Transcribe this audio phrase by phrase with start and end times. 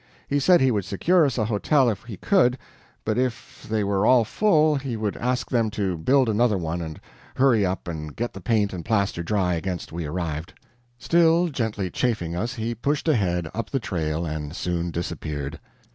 [0.27, 2.57] He said he would secure us a hotel if he could,
[3.05, 6.99] but if they were all full he would ask them to build another one and
[7.35, 10.55] hurry up and get the paint and plaster dry against we arrived.
[10.97, 15.59] Still gently chaffing us, he pushed ahead, up the trail, and soon disappeared.